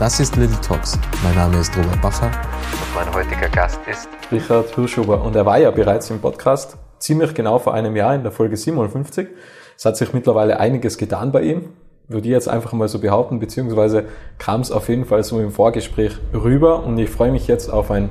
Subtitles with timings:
[0.00, 0.98] Das ist Little Talks.
[1.22, 5.22] Mein Name ist Robert Bacher und mein heutiger Gast ist Richard Hirschuber.
[5.22, 8.56] Und er war ja bereits im Podcast ziemlich genau vor einem Jahr in der Folge
[8.56, 9.28] 57.
[9.76, 11.68] Es hat sich mittlerweile einiges getan bei ihm,
[12.08, 14.04] würde ich jetzt einfach mal so behaupten, beziehungsweise
[14.38, 17.90] kam es auf jeden Fall so im Vorgespräch rüber und ich freue mich jetzt auf
[17.90, 18.08] ein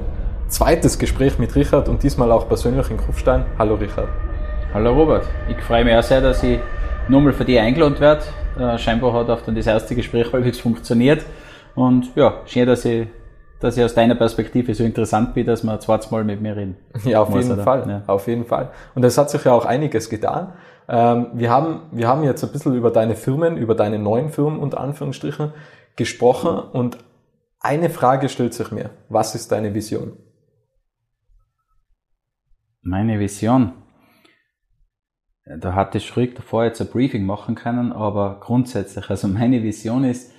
[0.47, 3.47] zweites Gespräch mit Richard und diesmal auch persönlich in Kufstein.
[3.57, 4.09] Hallo Richard.
[4.75, 6.59] Hallo Robert, ich freue mich auch sehr, dass ich
[7.07, 8.21] nochmal für dich eingeladen werde.
[8.59, 11.25] Äh, scheinbar hat auch dann das erste Gespräch halbwegs funktioniert.
[11.75, 13.07] Und ja, schön, dass ich,
[13.59, 16.77] dass ich aus deiner Perspektive so interessant bin, dass man zweites Mal mit mir reden.
[17.03, 17.63] Ja, auf jeden oder?
[17.63, 17.89] Fall.
[17.89, 18.03] Ja.
[18.07, 18.71] Auf jeden Fall.
[18.95, 20.53] Und es hat sich ja auch einiges getan.
[20.87, 24.59] Ähm, wir haben, wir haben jetzt ein bisschen über deine Firmen, über deine neuen Firmen
[24.59, 25.53] unter Anführungsstrichen
[25.95, 26.97] gesprochen und
[27.59, 28.89] eine Frage stellt sich mir.
[29.09, 30.13] Was ist deine Vision?
[32.81, 33.73] Meine Vision?
[35.59, 40.03] Da hatte ich schräg davor jetzt ein Briefing machen können, aber grundsätzlich, also meine Vision
[40.03, 40.31] ist,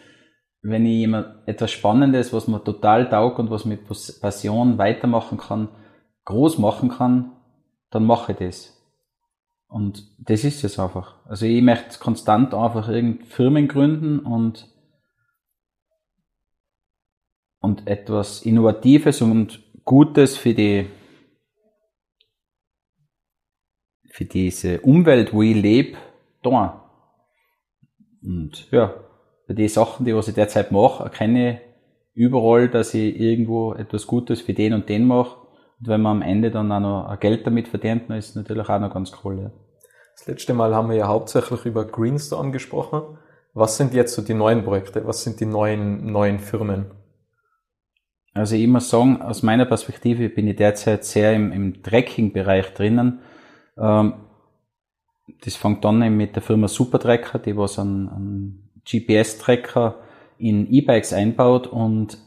[0.63, 3.85] wenn ich jemand etwas Spannendes, was mir total taugt und was mit
[4.21, 5.69] Passion weitermachen kann,
[6.25, 7.33] groß machen kann,
[7.91, 8.77] dann mache ich das.
[9.69, 11.25] Und das ist es einfach.
[11.27, 14.69] Also ich möchte konstant einfach irgendeine Firmen gründen und,
[17.61, 20.91] und etwas Innovatives und Gutes für die,
[24.11, 25.97] für diese Umwelt, wo ich lebe,
[26.43, 26.91] da.
[28.23, 28.95] Und ja,
[29.55, 31.59] den Sachen, die was ich derzeit mache, erkenne ich
[32.15, 35.37] überall, dass ich irgendwo etwas Gutes für den und den mache.
[35.81, 38.69] Und wenn man am Ende dann auch noch Geld damit verdient, dann ist es natürlich
[38.69, 39.41] auch noch ganz cool.
[39.41, 39.51] Ja.
[40.17, 43.19] Das letzte Mal haben wir ja hauptsächlich über Greenstorm gesprochen.
[43.55, 45.07] Was sind jetzt so die neuen Projekte?
[45.07, 46.91] Was sind die neuen, neuen Firmen?
[48.35, 53.21] Also ich muss sagen, aus meiner Perspektive bin ich derzeit sehr im, im Tracking-Bereich drinnen.
[53.77, 54.15] Ähm,
[55.43, 59.95] das fängt dann mit der Firma Supertracker, die was an, an GPS-Tracker
[60.39, 62.19] in E-Bikes einbaut und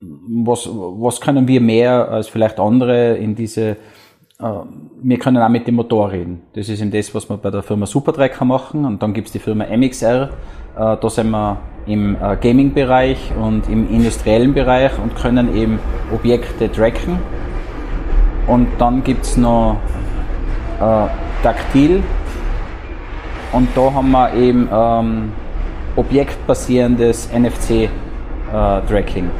[0.00, 3.76] was, was können wir mehr als vielleicht andere in diese,
[4.38, 4.50] äh,
[5.02, 6.42] wir können auch mit dem Motor reden.
[6.54, 9.38] Das ist eben das, was wir bei der Firma Supertracker machen und dann gibt's die
[9.38, 10.30] Firma MXR,
[10.76, 15.78] äh, da sind wir im äh, Gaming-Bereich und im industriellen Bereich und können eben
[16.12, 17.18] Objekte tracken.
[18.46, 19.78] Und dann gibt's noch
[20.80, 21.06] äh,
[21.42, 22.02] Taktil
[23.52, 25.32] und da haben wir eben ähm,
[25.96, 29.24] objektbasierendes NFC-Tracking.
[29.24, 29.30] Äh,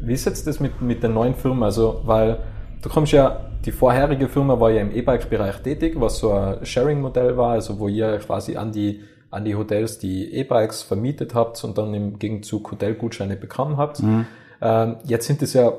[0.00, 1.62] Wie ist jetzt das mit, mit den neuen Firmen?
[1.62, 2.38] Also, weil
[2.82, 7.36] du kommst ja, die vorherige Firma war ja im E-Bike-Bereich tätig, was so ein Sharing-Modell
[7.36, 9.00] war, also wo ihr quasi an die,
[9.30, 14.02] an die Hotels die E-Bikes vermietet habt und dann im Gegenzug Hotelgutscheine bekommen habt.
[14.02, 14.26] Mhm.
[14.60, 15.72] Ähm, jetzt sind es ja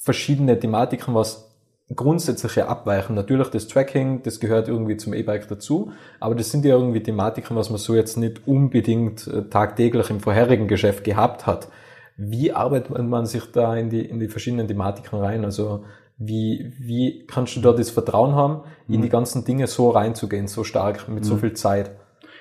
[0.00, 1.47] verschiedene Thematiken, was
[1.94, 3.14] grundsätzliche abweichen.
[3.14, 7.56] Natürlich das Tracking, das gehört irgendwie zum E-Bike dazu, aber das sind ja irgendwie Thematiken,
[7.56, 11.68] was man so jetzt nicht unbedingt äh, tagtäglich im vorherigen Geschäft gehabt hat.
[12.16, 15.44] Wie arbeitet man sich da in die, in die verschiedenen Thematiken rein?
[15.44, 15.84] Also
[16.18, 19.12] wie, wie kannst du da das Vertrauen haben, in die mhm.
[19.12, 21.40] ganzen Dinge so reinzugehen, so stark, mit so mhm.
[21.40, 21.92] viel Zeit?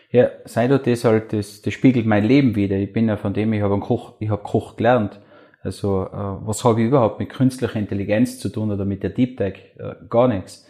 [0.09, 2.75] Ja, sei doch das halt, das, das spiegelt mein Leben wieder.
[2.77, 5.19] Ich bin ja von dem, ich habe Koch, ich habe Koch gelernt.
[5.67, 9.35] Also äh, was habe ich überhaupt mit künstlicher Intelligenz zu tun oder mit der Deep
[9.35, 9.55] Tech?
[9.78, 10.66] Äh, gar nichts.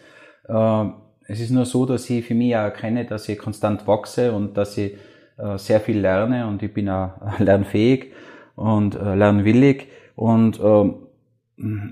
[0.48, 0.86] Äh,
[1.28, 4.56] es ist nur so, dass ich für mich auch erkenne, dass ich konstant wachse und
[4.56, 4.94] dass ich
[5.36, 8.12] äh, sehr viel lerne und ich bin auch lernfähig
[8.56, 10.90] und äh, lernwillig und äh,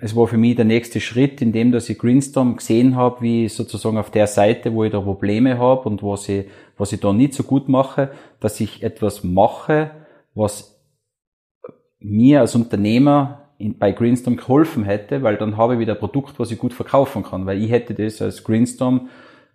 [0.00, 3.48] es war für mich der nächste Schritt, in dem, dass ich Greenstorm gesehen habe, wie
[3.48, 6.46] sozusagen auf der Seite, wo ich da Probleme habe und was ich,
[6.76, 9.92] was ich da nicht so gut mache, dass ich etwas mache,
[10.34, 10.75] was
[12.00, 16.38] mir als Unternehmer in, bei Greenstorm geholfen hätte, weil dann habe ich wieder ein Produkt,
[16.38, 19.08] was ich gut verkaufen kann, weil ich hätte das als Greenstorm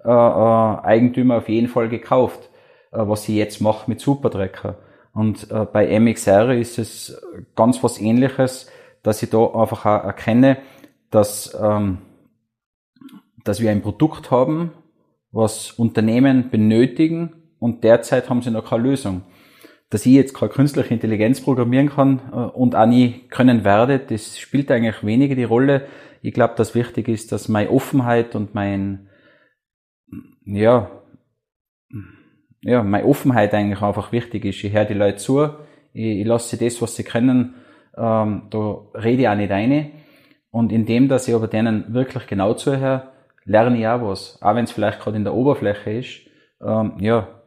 [0.04, 2.50] äh, äh, Eigentümer auf jeden Fall gekauft,
[2.92, 4.78] äh, was ich jetzt mache mit Supertrecker.
[5.14, 7.22] Und äh, bei MXR ist es
[7.56, 8.68] ganz was ähnliches,
[9.04, 10.58] dass ich da einfach auch erkenne,
[11.10, 12.00] dass, ähm,
[13.44, 14.72] dass wir ein Produkt haben,
[15.32, 19.24] was Unternehmen benötigen und derzeit haben sie noch keine Lösung
[19.92, 24.40] dass ich jetzt keine künstliche Intelligenz programmieren kann äh, und auch nie können werde, das
[24.40, 25.86] spielt eigentlich weniger die Rolle.
[26.24, 29.10] Ich glaube, dass wichtig ist, dass meine Offenheit und mein,
[30.46, 30.90] ja,
[32.62, 34.64] ja, meine Offenheit eigentlich einfach wichtig ist.
[34.64, 35.50] Ich höre die Leute zu,
[35.94, 37.56] ich, ich lasse sie das, was sie können,
[37.98, 39.92] ähm, da rede ich auch nicht eine.
[40.52, 43.12] Und indem, dass ich aber denen wirklich genau zuhöre,
[43.44, 44.42] lerne ich auch was.
[44.42, 46.22] Auch wenn es vielleicht gerade in der Oberfläche ist.
[46.62, 47.41] Ähm, ja,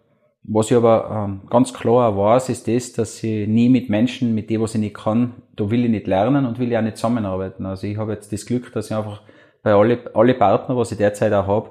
[0.46, 4.50] was ich aber ähm, ganz klar weiß, ist das, dass ich nie mit Menschen, mit
[4.50, 6.99] denen, was ich nicht kann, da will ich nicht lernen und will ich auch nicht
[6.99, 7.64] zusammenarbeiten.
[7.64, 9.23] Also ich habe jetzt das Glück, dass ich einfach
[9.62, 11.70] bei alle, alle Partner, was ich derzeit auch habe,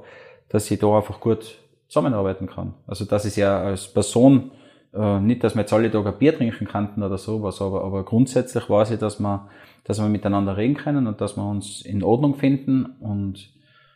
[0.50, 2.74] dass ich da einfach gut zusammenarbeiten kann.
[2.88, 4.52] Also dass ich ja als Person,
[4.92, 8.04] äh, nicht, dass wir jetzt alle Tage ein Bier trinken könnten oder sowas, aber, aber
[8.04, 9.50] grundsätzlich weiß ich, dass wir,
[9.84, 13.54] dass wir miteinander reden können und dass wir uns in Ordnung finden und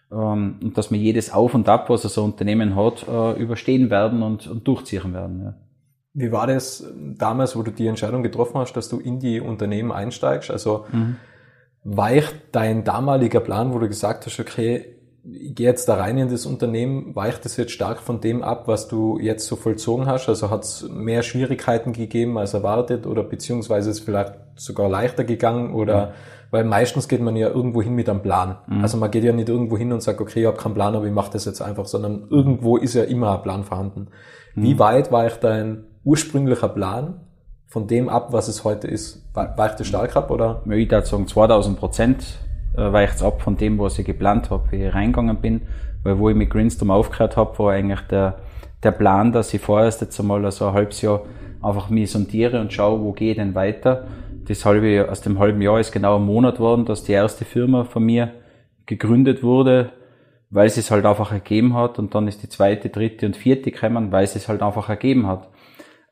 [0.10, 4.24] und dass wir jedes Auf und Ab, was so ein Unternehmen hat, äh, überstehen werden
[4.24, 5.42] und, und durchziehen werden.
[5.44, 5.54] Ja.
[6.14, 6.84] Wie war das
[7.18, 10.50] damals, wo du die Entscheidung getroffen hast, dass du in die Unternehmen einsteigst?
[10.50, 11.18] Also mhm.
[11.84, 14.97] weicht dein damaliger Plan, wo du gesagt hast, okay,
[15.30, 18.88] gehe jetzt da rein in das Unternehmen, weicht es jetzt stark von dem ab, was
[18.88, 20.30] du jetzt so vollzogen hast?
[20.30, 25.24] Also hat es mehr Schwierigkeiten gegeben als erwartet oder beziehungsweise ist es vielleicht sogar leichter
[25.24, 26.12] gegangen oder mhm
[26.52, 28.58] weil meistens geht man ja irgendwo hin mit einem Plan.
[28.68, 28.82] Mhm.
[28.82, 31.06] Also man geht ja nicht irgendwo hin und sagt, okay, ich habe keinen Plan, aber
[31.06, 34.08] ich mache das jetzt einfach, sondern irgendwo ist ja immer ein Plan vorhanden.
[34.56, 34.64] Mhm.
[34.64, 37.22] Wie weit weicht dein ursprünglicher Plan
[37.66, 39.26] von dem ab, was es heute ist?
[39.34, 40.62] Weicht es stark ab oder?
[40.66, 42.26] Ich würde sagen 2000 Prozent
[42.74, 45.62] weicht es ab von dem, was ich geplant habe, wie ich reingegangen bin.
[46.04, 48.40] Weil wo ich mit Greenstorm aufgehört habe, war eigentlich der,
[48.84, 51.22] der Plan, dass ich vorerst jetzt einmal so ein halbes Jahr
[51.62, 54.06] einfach mich sondiere und schaue, wo gehe ich denn weiter
[54.48, 57.84] das halbe, aus dem halben Jahr ist genau ein Monat worden, dass die erste Firma
[57.84, 58.32] von mir
[58.86, 59.92] gegründet wurde,
[60.50, 63.72] weil es es halt einfach ergeben hat und dann ist die zweite, dritte und vierte
[63.72, 65.50] gekommen, weil es es halt einfach ergeben hat.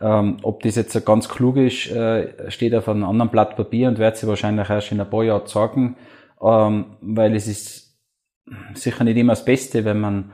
[0.02, 3.98] Ähm, ob das jetzt ganz klug ist, äh, steht auf einem anderen Blatt Papier und
[3.98, 5.96] wird sie wahrscheinlich erst in ein paar Jahren sagen,
[6.42, 7.86] ähm, weil es ist
[8.74, 10.32] sicher nicht immer das Beste, wenn man,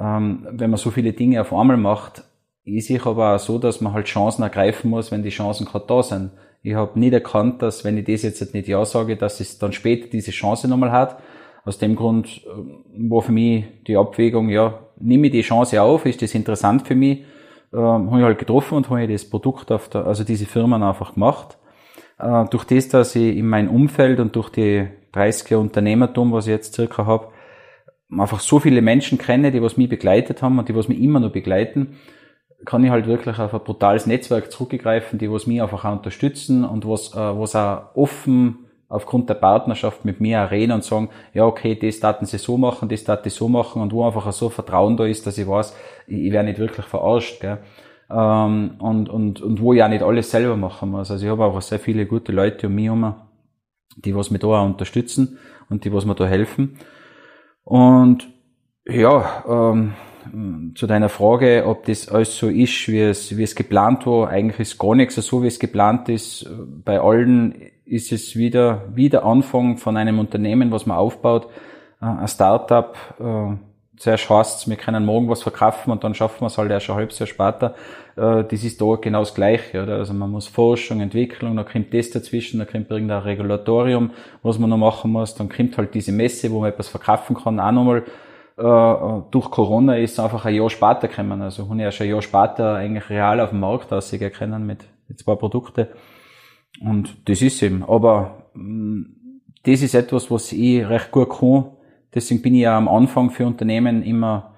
[0.00, 2.24] ähm, wenn man so viele Dinge auf einmal macht.
[2.64, 5.86] Ist sicher aber auch so, dass man halt Chancen ergreifen muss, wenn die Chancen gerade
[5.86, 6.32] da sind.
[6.62, 9.72] Ich habe nicht erkannt, dass wenn ich das jetzt nicht ja sage, dass es dann
[9.72, 11.22] später diese Chance nochmal hat.
[11.64, 16.06] Aus dem Grund äh, war für mich die Abwägung, ja, nehme ich die Chance auf,
[16.06, 17.24] ist das interessant für mich,
[17.72, 20.82] ähm, habe ich halt getroffen und habe ich das Produkt auf der, also diese Firmen
[20.82, 21.58] einfach gemacht.
[22.18, 26.52] Äh, durch das, dass ich in meinem Umfeld und durch die 30er Unternehmertum, was ich
[26.52, 27.28] jetzt circa habe,
[28.10, 31.20] einfach so viele Menschen kenne, die was mich begleitet haben und die was mich immer
[31.20, 31.96] noch begleiten,
[32.64, 36.64] kann ich halt wirklich auf ein brutales Netzwerk zurückgreifen, die was mich einfach auch unterstützen
[36.64, 41.44] und was, äh, was auch offen aufgrund der Partnerschaft mit mir reden und sagen, ja,
[41.44, 44.48] okay, das daten sie so machen, das daten sie so machen und wo einfach so
[44.48, 45.76] Vertrauen da ist, dass ich weiß,
[46.06, 47.58] ich, ich werde nicht wirklich verarscht, gell.
[48.08, 51.10] Ähm, und, und, und wo ich auch nicht alles selber machen muss.
[51.10, 53.16] Also ich habe auch sehr viele gute Leute um mich herum,
[53.96, 55.38] die was mich da auch unterstützen
[55.68, 56.78] und die was mir da helfen.
[57.64, 58.28] Und
[58.86, 59.94] ja, ähm,
[60.74, 64.28] zu deiner Frage, ob das alles so ist, wie es, wie es geplant war.
[64.28, 66.48] Eigentlich ist gar nichts so, wie es geplant ist.
[66.84, 67.54] Bei allen
[67.84, 71.48] ist es wieder, wieder Anfang von einem Unternehmen, was man aufbaut.
[72.00, 73.56] Äh, ein Startup, äh,
[73.96, 76.96] zuerst heißt wir können morgen was verkaufen und dann schaffen wir es halt erst ein
[76.96, 77.74] halbes Jahr später.
[78.16, 79.96] Äh, das ist da genau das Gleiche, oder?
[79.96, 84.10] Also man muss Forschung, Entwicklung, dann kommt das dazwischen, dann kommt irgendein Regulatorium,
[84.42, 87.60] was man noch machen muss, dann kommt halt diese Messe, wo man etwas verkaufen kann,
[87.60, 88.04] auch nochmal
[88.58, 91.42] äh, durch Corona ist einfach ein Jahr später gekommen.
[91.42, 94.84] Also habe ich schon ein Jahr später eigentlich real auf dem Markt aussehen mit
[95.16, 95.88] zwei Produkten.
[96.80, 97.84] Und das ist eben.
[97.84, 99.06] Aber mh, mm,
[99.64, 101.64] das ist etwas, was ich recht gut kann.
[102.16, 104.56] Deswegen bin ich ja am Anfang für Unternehmen immer,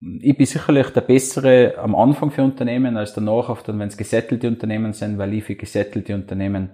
[0.00, 3.96] ich bin sicherlich der Bessere am Anfang für Unternehmen als danach, oft dann, wenn es
[3.96, 6.70] gesettelte Unternehmen sind, weil ich für gesettelte Unternehmen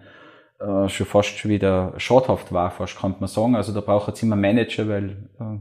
[0.61, 3.57] äh, schon fast schon wieder schadhaft war, fast kann man sagen.
[3.57, 5.59] Also da braucht es immer Manager, weil äh,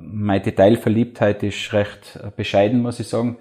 [0.00, 3.38] meine Detailverliebtheit ist recht bescheiden, muss ich sagen,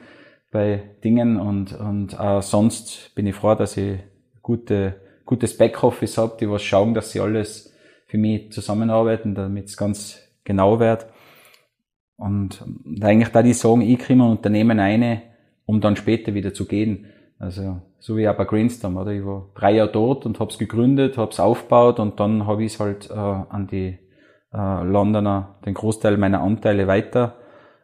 [0.51, 3.97] bei Dingen und, und auch sonst bin ich froh, dass ich
[4.43, 4.95] gute,
[5.25, 7.68] gutes Backoffice habe, die was schauen, dass sie alles
[8.09, 11.05] für mich zusammenarbeiten, damit es ganz genau wird.
[12.17, 12.65] Und
[13.01, 15.21] eigentlich da die sagen, ich kriege ein Unternehmen eine,
[15.65, 17.05] um dann später wieder zu gehen.
[17.37, 19.11] Also so wie auch bei Greenstorm, oder?
[19.11, 22.63] Ich war drei Jahre dort und habe es gegründet, habe es aufgebaut und dann habe
[22.63, 23.99] ich es halt äh, an die
[24.53, 27.35] äh, Londoner den Großteil meiner Anteile weiter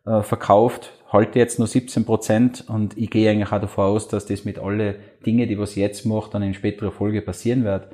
[0.05, 4.25] äh, verkauft, halte jetzt nur 17 Prozent und ich gehe eigentlich auch davon aus, dass
[4.25, 7.88] das mit alle Dinge, die was jetzt macht, dann in späterer Folge passieren wird.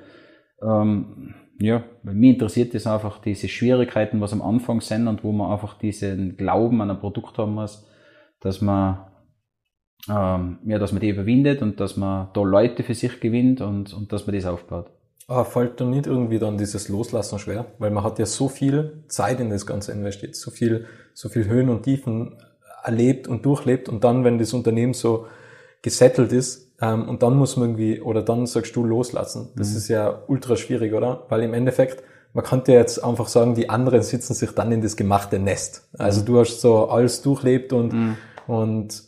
[0.64, 5.32] Ähm, ja, weil mich interessiert das einfach diese Schwierigkeiten, was am Anfang sind und wo
[5.32, 7.88] man einfach diesen Glauben an ein Produkt haben muss,
[8.40, 9.06] dass man
[10.10, 13.94] ähm, ja, dass man die überwindet und dass man da Leute für sich gewinnt und,
[13.94, 14.92] und dass man das aufbaut.
[15.28, 17.68] Aber fällt dann nicht irgendwie dann dieses Loslassen schwer?
[17.78, 21.48] Weil man hat ja so viel Zeit in das Ganze investiert, so viel, so viel
[21.48, 22.38] Höhen und Tiefen
[22.84, 25.28] erlebt und durchlebt und dann, wenn das Unternehmen so
[25.82, 29.50] gesettelt ist ähm, und dann muss man irgendwie, oder dann sagst du loslassen.
[29.56, 29.78] Das Mhm.
[29.78, 31.26] ist ja ultra schwierig, oder?
[31.30, 34.96] Weil im Endeffekt, man könnte jetzt einfach sagen, die anderen sitzen sich dann in das
[34.96, 35.88] gemachte Nest.
[35.98, 37.94] Also du hast so alles durchlebt und,
[38.48, 39.04] und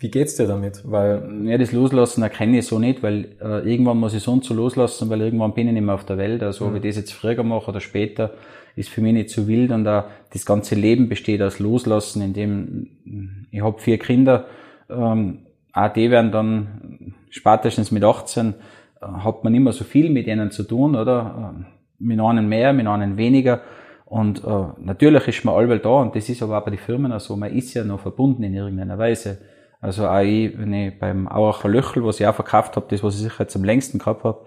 [0.00, 0.82] wie geht's dir damit?
[0.84, 4.44] Weil, Ja, das Loslassen erkenne ich so nicht, weil äh, irgendwann muss ich so und
[4.44, 6.42] so loslassen, weil irgendwann bin ich nicht mehr auf der Welt.
[6.42, 8.32] Also ob ich das jetzt früher mache oder später,
[8.74, 9.70] ist für mich nicht so wild.
[9.70, 14.46] Und auch das ganze Leben besteht aus Loslassen, indem ich habe vier Kinder,
[14.90, 15.38] ähm,
[15.72, 18.54] auch die werden dann spätestens mit 18,
[19.00, 21.54] äh, hat man immer so viel mit ihnen zu tun, oder?
[21.58, 21.64] Äh,
[21.98, 23.62] mit einem mehr, mit einem weniger.
[24.04, 27.12] Und äh, natürlich ist man allweil da und das ist aber auch bei den Firmen
[27.12, 29.38] auch so, man ist ja noch verbunden in irgendeiner Weise.
[29.80, 33.14] Also auch ich, wenn ich beim Auacher Löchel, was ich auch verkauft habe, das, was
[33.14, 34.44] ich sicher jetzt am längsten gehabt habe,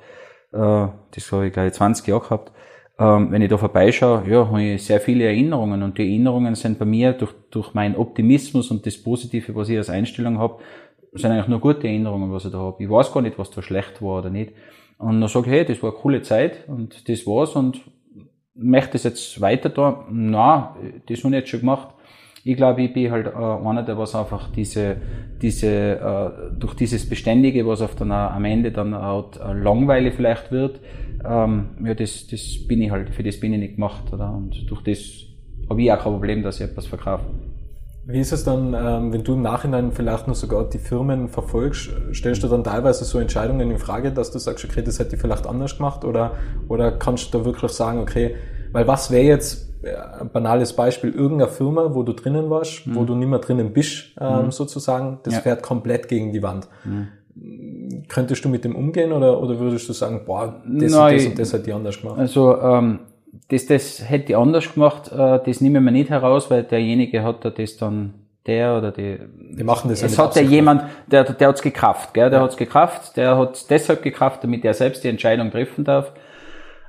[0.54, 2.52] äh, das habe ich gleich 20 Jahre gehabt,
[2.98, 6.80] ähm, wenn ich da vorbeischaue, ja, habe ich sehr viele Erinnerungen und die Erinnerungen sind
[6.80, 10.60] bei mir durch, durch meinen Optimismus und das Positive, was ich als Einstellung habe,
[11.16, 12.84] sind eigentlich nur gute Erinnerungen, was ich da habe.
[12.84, 14.52] Ich weiß gar nicht, was da schlecht war oder nicht.
[14.98, 17.82] Und dann sage ich, hey, das war eine coole Zeit und das war's und
[18.56, 20.06] möchte das jetzt weiter da?
[20.10, 20.76] Na,
[21.08, 21.90] das habe ich jetzt schon gemacht.
[22.44, 24.98] Ich glaube, ich bin halt äh, einer, der was einfach diese,
[25.42, 30.52] diese, äh, durch dieses Beständige, was auf dann am Ende dann auch äh, langweilig vielleicht
[30.52, 30.80] wird,
[31.28, 34.32] ähm, ja, das, das bin ich halt, für das bin ich nicht gemacht, oder?
[34.32, 35.26] Und durch das
[35.70, 37.26] habe ich auch kein Problem, dass ich etwas verkaufe.
[38.08, 41.90] Wie ist es dann, ähm, wenn du im Nachhinein vielleicht noch sogar die Firmen verfolgst,
[42.14, 45.22] stellst du dann teilweise so Entscheidungen in Frage, dass du sagst, okay, das hätte ich
[45.22, 46.34] vielleicht anders gemacht oder,
[46.68, 48.36] oder kannst du da wirklich sagen, okay,
[48.72, 53.06] weil was wäre jetzt äh, ein banales Beispiel, irgendeine Firma, wo du drinnen warst, wo
[53.06, 55.40] du nicht mehr drinnen bist, ähm, sozusagen, das Ja.
[55.42, 56.68] fährt komplett gegen die Wand.
[58.08, 61.18] Könntest du mit dem umgehen oder, oder würdest du sagen, boah, das und Nein.
[61.18, 62.18] das und das hätte ich anders gemacht?
[62.20, 63.00] Also ähm,
[63.50, 67.24] das, das hätte ich anders gemacht, äh, das nehme ich mir nicht heraus, weil derjenige
[67.24, 68.14] hat da das dann,
[68.46, 69.18] der oder die,
[69.58, 72.30] Die machen das ja es hat ja jemand, der, der hat's gekraft, gell?
[72.30, 76.12] der hat's gekraft, der hat's deshalb gekraft, damit er selbst die Entscheidung treffen darf.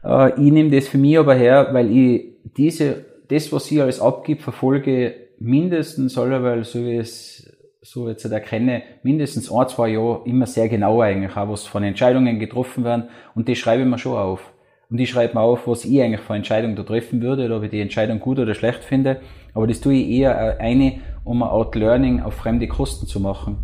[0.04, 4.00] Äh, ich nehme das für mich aber her, weil ich diese, das, was ich alles
[4.00, 10.22] abgibt, verfolge mindestens allerweil, so wie ich es so jetzt erkenne, mindestens ein, zwei Jahre
[10.24, 13.98] immer sehr genau eigentlich, auch was von Entscheidungen getroffen werden und das schreibe ich mir
[13.98, 14.52] schon auf.
[14.90, 17.64] Und ich schreibe mir auf, was ich eigentlich für Entscheidungen da treffen würde, oder ob
[17.64, 19.20] ich die Entscheidung gut oder schlecht finde.
[19.52, 23.18] Aber das tue ich eher äh, eine, um ein Art Learning auf fremde Kosten zu
[23.18, 23.58] machen.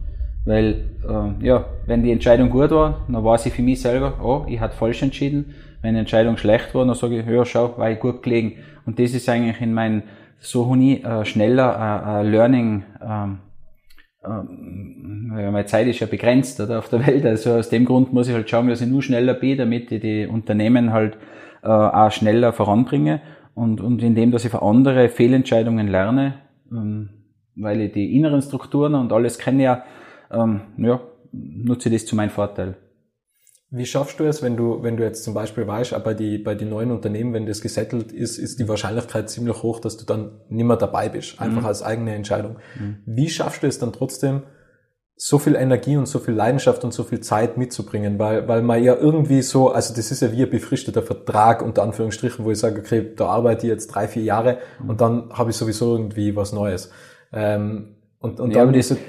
[0.44, 4.44] Weil, äh, ja, wenn die Entscheidung gut war, dann weiß ich für mich selber, oh,
[4.48, 5.54] ich hatte falsch entschieden.
[5.80, 8.54] Wenn die Entscheidung schlecht war, dann sage ich, ja, schau, war ich gut gelegen.
[8.84, 10.02] Und das ist eigentlich in meinem,
[10.40, 13.38] so habe ich äh, schneller äh, Learning, ähm,
[14.24, 17.24] ähm, ja, meine Zeit ist ja begrenzt oder, auf der Welt.
[17.24, 20.00] Also aus dem Grund muss ich halt schauen, dass ich nur schneller bin, damit ich
[20.00, 21.16] die Unternehmen halt
[21.62, 23.20] äh, auch schneller voranbringe.
[23.54, 26.34] Und, und indem, dass ich für andere Fehlentscheidungen lerne,
[26.70, 27.10] ähm,
[27.54, 29.84] weil ich die inneren Strukturen und alles kenne ja,
[30.30, 31.00] ähm, ja,
[31.32, 32.76] nutze ich das zu meinem Vorteil.
[33.74, 36.36] Wie schaffst du es, wenn du, wenn du jetzt zum Beispiel weißt, aber bei die,
[36.36, 40.04] bei die neuen Unternehmen, wenn das gesettelt ist, ist die Wahrscheinlichkeit ziemlich hoch, dass du
[40.04, 42.56] dann nicht mehr dabei bist, einfach als eigene Entscheidung.
[43.06, 44.42] Wie schaffst du es dann trotzdem,
[45.16, 48.82] so viel Energie und so viel Leidenschaft und so viel Zeit mitzubringen, weil, weil man
[48.82, 52.58] ja irgendwie so, also das ist ja wie ein befristeter Vertrag unter Anführungsstrichen, wo ich
[52.58, 56.34] sage, okay, da arbeite ich jetzt drei, vier Jahre und dann habe ich sowieso irgendwie
[56.34, 56.90] was Neues.
[57.32, 59.00] Ähm, und, und Ja, dann aber diese, Die-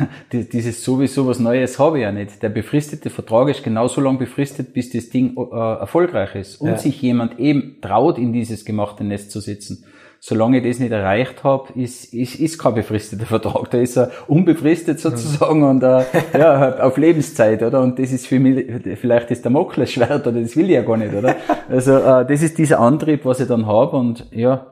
[0.32, 2.42] Dieses sowieso was Neues habe ich ja nicht.
[2.42, 6.76] Der befristete Vertrag ist genauso lang befristet, bis das Ding äh, erfolgreich ist und Ja.
[6.78, 9.84] sich jemand eben traut, in dieses gemachte Nest zu sitzen.
[10.24, 13.70] Solange ich das nicht erreicht habe, ist, ist, ist kein befristeter Vertrag.
[13.72, 16.04] Da ist er unbefristet sozusagen und äh,
[16.38, 17.80] ja, auf Lebenszeit, oder?
[17.80, 18.66] Und das ist für mich,
[19.00, 21.34] vielleicht ist der Moklesschwert oder das will ich ja gar nicht, oder?
[21.68, 24.68] Also äh, das ist dieser Antrieb, was ich dann habe und ja,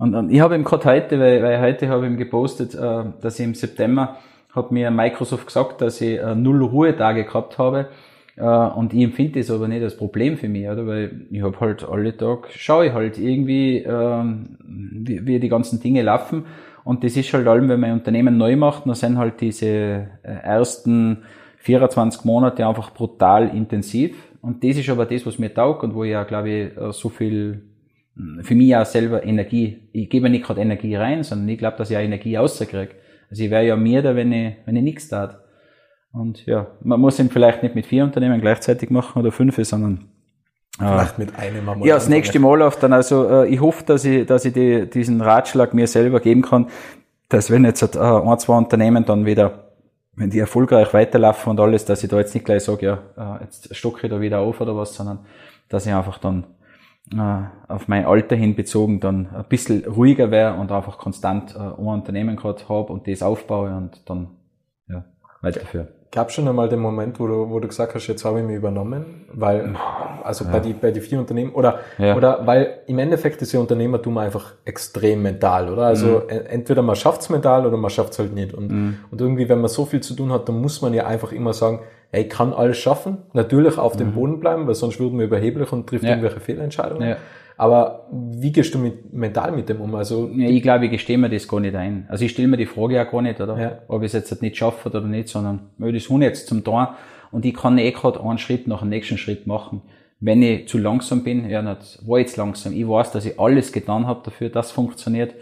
[0.00, 3.02] und, und ich habe ihm gerade heute, weil, weil heute habe ich ihm gepostet, äh,
[3.20, 4.16] dass ich im September
[4.58, 7.88] hat mir Microsoft gesagt, dass ich äh, null Ruhetage gehabt habe.
[8.36, 10.86] Äh, und ich empfinde das aber nicht als Problem für mich, oder?
[10.86, 15.80] Weil ich habe halt alle Tag, schaue ich halt irgendwie, ähm, wie, wie die ganzen
[15.80, 16.44] Dinge laufen.
[16.84, 19.66] Und das ist halt allem, wenn man ein Unternehmen neu macht, dann sind halt diese
[19.66, 21.18] äh, ersten
[21.58, 24.16] 24 Monate einfach brutal intensiv.
[24.40, 26.92] Und das ist aber das, was mir taugt und wo ich ja, glaube ich, äh,
[26.92, 27.62] so viel
[28.42, 29.78] für mich auch selber Energie.
[29.92, 32.90] Ich gebe nicht gerade Energie rein, sondern ich glaube, dass ich auch Energie rauskriege.
[33.30, 35.38] Also ich wäre ja mir da, wenn ich, wenn ich nichts tat.
[36.12, 40.08] Und ja, man muss ihn vielleicht nicht mit vier Unternehmen gleichzeitig machen oder fünf, sondern
[40.80, 43.84] äh, vielleicht mit einem einmal ja, das nächste Mal auf dann, also äh, ich hoffe,
[43.84, 46.68] dass ich, dass ich die, diesen Ratschlag mir selber geben kann,
[47.28, 49.72] dass wenn jetzt äh, ein, zwei Unternehmen dann wieder,
[50.14, 53.44] wenn die erfolgreich weiterlaufen und alles, dass ich da jetzt nicht gleich sage, ja, äh,
[53.44, 55.20] jetzt stocke ich da wieder auf oder was, sondern
[55.68, 56.44] dass ich einfach dann
[57.68, 61.86] auf mein Alter hin bezogen dann ein bisschen ruhiger wäre und einfach konstant äh, ein
[61.86, 64.28] Unternehmen gerade habe und das aufbaue und dann
[64.88, 65.04] ja,
[65.40, 65.88] weiterführe.
[66.10, 68.56] gab schon einmal den Moment, wo du, wo du gesagt hast, jetzt habe ich mich
[68.56, 69.74] übernommen, weil,
[70.22, 70.50] also ja.
[70.50, 72.14] bei die, bei die vier Unternehmen, oder, ja.
[72.14, 75.86] oder, weil im Endeffekt ist ja Unternehmertum einfach extrem mental, oder?
[75.86, 76.46] Also mhm.
[76.48, 78.52] entweder man schafft's mental oder man schafft's halt nicht.
[78.52, 78.98] Und, mhm.
[79.10, 81.54] und irgendwie, wenn man so viel zu tun hat, dann muss man ja einfach immer
[81.54, 81.80] sagen,
[82.12, 84.14] ey, ich kann alles schaffen, natürlich auf dem mhm.
[84.14, 86.10] Boden bleiben, weil sonst würden wir überheblich und trifft ja.
[86.10, 87.08] irgendwelche Fehlentscheidungen.
[87.08, 87.16] Ja.
[87.58, 89.92] Aber wie gehst du mit, mental mit dem um?
[89.96, 92.06] Also, ja, ich glaube, ich gestehe mir das gar nicht ein.
[92.08, 93.60] Also ich stelle mir die Frage ja gar nicht, oder?
[93.60, 93.78] Ja.
[93.88, 96.94] Ob ich es jetzt nicht schaffe oder nicht, sondern ich das Hund jetzt zum Tor
[97.32, 99.82] und ich kann eh gerade einen Schritt nach dem nächsten Schritt machen.
[100.20, 102.72] Wenn ich zu langsam bin, ja, nicht, war jetzt langsam.
[102.72, 105.32] Ich weiß, dass ich alles getan habe dafür, dass es funktioniert.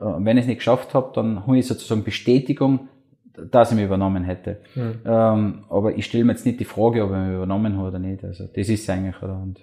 [0.00, 2.88] Äh, wenn ich es nicht geschafft habe, dann habe ich sozusagen Bestätigung,
[3.36, 4.60] dass ich mich übernommen hätte.
[4.74, 5.00] Mhm.
[5.04, 7.98] Ähm, aber ich stelle mir jetzt nicht die Frage, ob ich mich übernommen habe oder
[7.98, 8.24] nicht.
[8.24, 9.40] Also das ist eigentlich, oder?
[9.40, 9.60] Und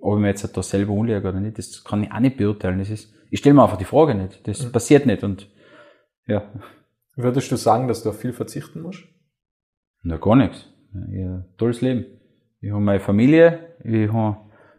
[0.00, 2.78] ob ich mir jetzt da selber umlege oder nicht, das kann ich auch nicht beurteilen.
[2.78, 4.46] Das ist, ich stelle mir einfach die Frage nicht.
[4.46, 4.72] Das mhm.
[4.72, 5.48] passiert nicht und
[6.26, 6.42] ja.
[7.16, 9.04] Würdest du sagen, dass du auf viel verzichten musst?
[10.02, 10.66] Na, gar nichts.
[10.92, 12.06] Ein tolles Leben.
[12.60, 14.36] Ich habe meine Familie, ich habe,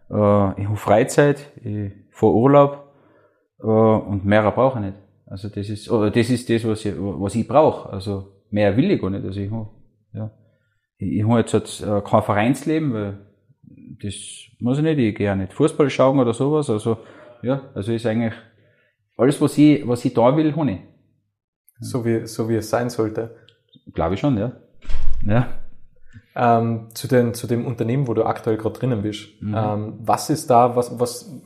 [0.10, 2.94] äh, ich habe Freizeit, ich fahre Urlaub
[3.60, 4.98] äh, und mehr brauche ich nicht.
[5.28, 7.90] Also das ist, oder das ist das, was ich, was ich brauche.
[7.90, 9.26] Also mehr will ich gar nicht.
[9.26, 9.70] Also ich habe,
[10.14, 10.32] ja.
[10.98, 13.18] Ich, ich habe jetzt, jetzt äh, kein Vereinsleben, weil
[14.02, 14.14] das
[14.60, 16.70] muss ich nicht, ich gehe auch nicht Fußball schauen oder sowas.
[16.70, 16.98] Also,
[17.42, 18.34] ja, also ist eigentlich
[19.18, 20.80] alles, was ich, was ich da will, habe ich.
[21.80, 23.36] So wie, so wie es sein sollte.
[23.94, 24.54] Glaube ich schon, ja.
[25.26, 25.48] Ja.
[26.36, 29.42] Ähm, zu, den, zu dem Unternehmen, wo du aktuell gerade drinnen bist.
[29.42, 29.56] Mhm.
[29.58, 31.42] Ähm, was ist da, was, was,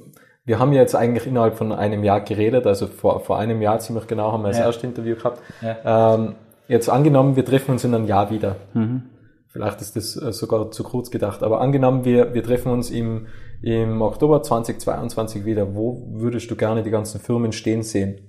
[0.46, 3.79] wir haben ja jetzt eigentlich innerhalb von einem Jahr geredet, also vor, vor einem Jahr
[3.79, 4.65] ziemlich genau haben wir das ja.
[4.65, 5.41] erste Interview gehabt.
[5.62, 6.15] Ja.
[6.15, 6.36] Ähm,
[6.69, 8.55] jetzt angenommen, wir treffen uns in einem Jahr wieder.
[8.73, 9.09] Mhm.
[9.47, 13.27] Vielleicht ist das äh, sogar zu kurz gedacht, aber angenommen, wir, wir treffen uns im,
[13.61, 18.21] im Oktober 2022 wieder, wo würdest du gerne die ganzen Firmen stehen sehen?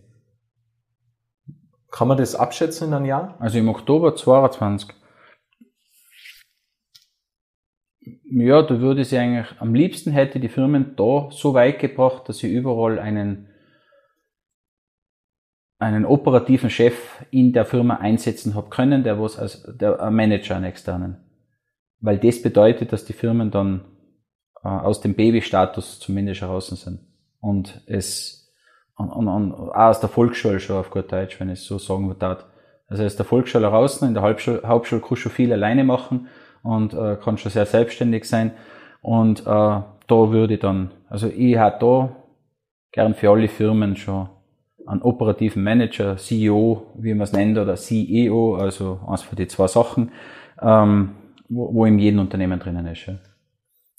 [1.90, 3.37] Kann man das abschätzen in einem Jahr?
[3.38, 4.94] Also im Oktober 2022.
[8.32, 12.38] Ja, da würde ich eigentlich, am liebsten hätte die Firmen da so weit gebracht, dass
[12.38, 13.50] sie überall einen
[15.80, 16.95] einen operativen Chef
[17.30, 21.16] in der Firma einsetzen habe können, der was als der Manager, einen externen.
[22.00, 23.80] Weil das bedeutet, dass die Firmen dann
[24.62, 27.00] äh, aus dem Babystatus zumindest heraus sind.
[27.40, 28.40] Und es
[29.00, 31.78] und, und, und auch aus der Volksschule schon auf gut Deutsch, wenn ich es so
[31.78, 32.45] sagen darf.
[32.86, 36.28] Also aus der Volksschule raus, in der Hauptschule, Hauptschule kannst du schon viel alleine machen
[36.62, 38.52] und äh, kann schon sehr selbstständig sein.
[39.00, 42.16] Und äh, da würde ich dann, also ich hätte da
[42.93, 44.28] gern für alle Firmen schon
[44.91, 49.69] einen operativen Manager, CEO, wie man es nennt, oder CEO, also eins von die zwei
[49.69, 50.11] Sachen,
[50.61, 51.13] ähm,
[51.49, 53.07] wo, wo in jedem Unternehmen drinnen ist.
[53.07, 53.15] Ja.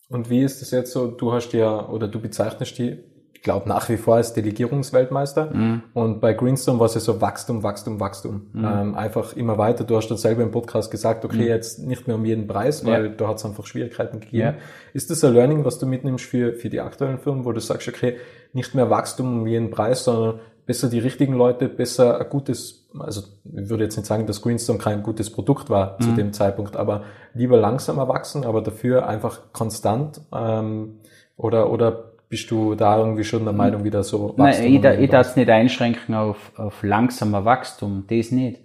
[0.10, 1.08] Und wie ist das jetzt so?
[1.08, 3.00] Du hast ja, oder du bezeichnest die,
[3.34, 5.52] ich glaube nach wie vor als Delegierungsweltmeister.
[5.54, 5.84] Mhm.
[5.94, 8.50] Und bei Greenstone war es ja so Wachstum, Wachstum, Wachstum.
[8.52, 8.66] Mhm.
[8.66, 9.86] Ähm, einfach immer weiter.
[9.86, 11.48] Du hast dann selber im Podcast gesagt, okay, mhm.
[11.48, 13.12] jetzt nicht mehr um jeden Preis, weil ja.
[13.14, 14.44] da hat es einfach Schwierigkeiten gegeben.
[14.44, 14.54] Ja.
[14.94, 17.88] Ist das ein Learning, was du mitnimmst für, für die aktuellen Firmen, wo du sagst,
[17.88, 18.18] okay,
[18.52, 23.24] nicht mehr Wachstum um jeden Preis, sondern besser die richtigen Leute, besser ein gutes, also
[23.44, 26.04] ich würde jetzt nicht sagen, dass Greenstone kein gutes Produkt war mhm.
[26.04, 27.04] zu dem Zeitpunkt, aber
[27.34, 31.02] lieber langsamer wachsen, aber dafür einfach konstant ähm,
[31.36, 34.94] oder oder bist du da irgendwie schon der Meinung, wieder so Wachstum Nein, ich, da,
[34.94, 38.62] ich darf es nicht einschränken auf, auf langsamer Wachstum, das nicht.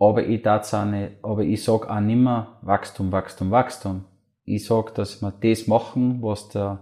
[0.00, 4.06] Aber ich darf auch nicht, aber ich sag auch nimmer Wachstum, Wachstum, Wachstum.
[4.44, 6.80] Ich sag, dass wir das machen, was der,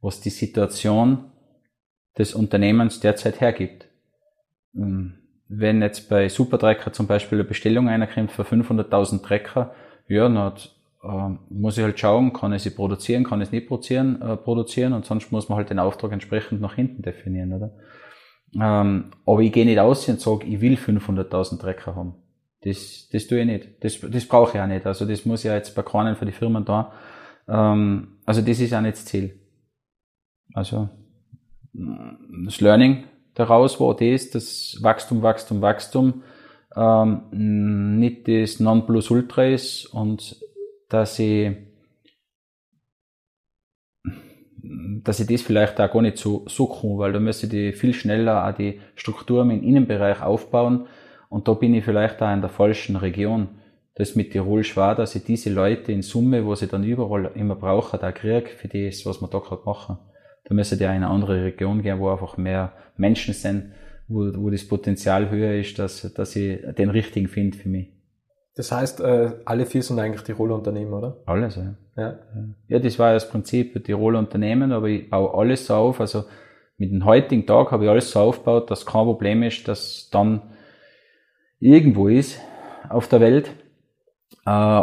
[0.00, 1.32] was die Situation
[2.16, 3.87] des Unternehmens derzeit hergibt.
[4.74, 5.14] Ähm,
[5.48, 9.74] wenn jetzt bei Supertrecker zum Beispiel eine Bestellung einerkommt für 500.000 Trecker,
[10.06, 10.52] ja, dann
[11.02, 14.36] äh, muss ich halt schauen, kann ich sie produzieren, kann ich es nicht produzieren, äh,
[14.36, 17.70] produzieren und sonst muss man halt den Auftrag entsprechend nach hinten definieren, oder?
[18.54, 22.14] Ähm, aber ich gehe nicht aus und sage, ich will 500.000 Trecker haben.
[22.62, 23.84] Das, das tue ich nicht.
[23.84, 24.84] Das, das brauche ich auch nicht.
[24.86, 26.92] Also das muss ja jetzt bei keinen für die Firmen da.
[27.46, 29.38] Ähm, also das ist auch nicht das Ziel.
[30.54, 30.88] Also
[31.72, 33.04] das Learning
[33.38, 36.22] daraus war das, das Wachstum, Wachstum, Wachstum
[36.76, 40.36] ähm, nicht das Nonplusultra ist und
[40.88, 41.56] dass ich
[44.60, 48.46] dass ich das vielleicht auch gar nicht so, so weil da müsste ich viel schneller
[48.46, 50.86] auch die Strukturen im Innenbereich aufbauen
[51.28, 53.48] und da bin ich vielleicht auch in der falschen Region.
[53.94, 57.54] Das mit Tirol schwer, dass ich diese Leute in Summe, wo sie dann überall immer
[57.54, 59.98] brauchen, da kriege für das, was wir da gerade machen.
[60.48, 63.72] Da müsste ja in eine andere Region gehen, wo einfach mehr Menschen sind,
[64.08, 67.92] wo, wo das Potenzial höher ist, dass, dass ich den richtigen finde für mich.
[68.56, 71.18] Das heißt, äh, alle vier sind eigentlich Tiroler Unternehmen, oder?
[71.26, 71.74] Alles, ja.
[71.96, 72.18] Ja,
[72.66, 76.00] ja das war das Prinzip Tiroler Unternehmen, aber ich baue alles so auf.
[76.00, 76.24] Also
[76.78, 80.42] mit dem heutigen Tag habe ich alles so aufgebaut, dass kein Problem ist, dass dann
[81.60, 82.40] irgendwo ist
[82.88, 83.50] auf der Welt,
[84.46, 84.82] äh,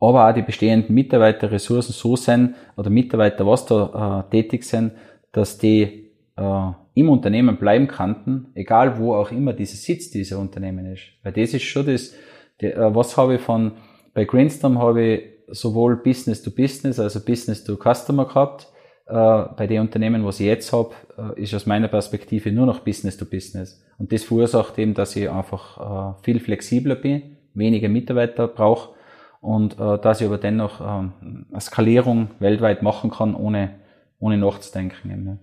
[0.00, 4.92] aber auch die bestehenden Mitarbeiterressourcen so sind oder Mitarbeiter, was da äh, tätig sind,
[5.32, 10.86] dass die äh, im Unternehmen bleiben könnten, egal wo auch immer dieser Sitz dieser Unternehmen
[10.86, 11.02] ist.
[11.22, 12.14] Weil das ist schon das,
[12.60, 13.72] die, äh, was habe ich von,
[14.14, 18.68] bei Greenstorm habe ich sowohl Business to Business, also Business to Customer gehabt.
[19.06, 19.12] Äh,
[19.56, 23.16] bei den Unternehmen, was ich jetzt habe, äh, ist aus meiner Perspektive nur noch Business
[23.16, 23.84] to Business.
[23.98, 28.97] Und das verursacht eben, dass ich einfach äh, viel flexibler bin, weniger Mitarbeiter brauche
[29.40, 33.70] und äh, dass ich aber dennoch ähm, eine Skalierung weltweit machen kann, ohne,
[34.18, 35.10] ohne nachzudenken.
[35.10, 35.38] Eben, ne?